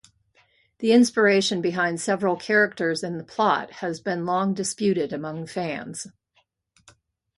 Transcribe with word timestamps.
The 0.79 0.93
inspiration 0.93 1.61
behind 1.61 2.01
several 2.01 2.35
characters 2.35 3.03
in 3.03 3.19
the 3.19 3.23
plot 3.23 3.69
has 3.85 3.99
been 4.01 4.25
long 4.25 4.55
disputed 4.55 5.13
among 5.13 5.45
fans. 5.45 6.07